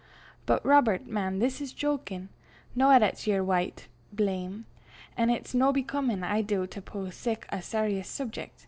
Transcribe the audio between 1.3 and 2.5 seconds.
this is jokin'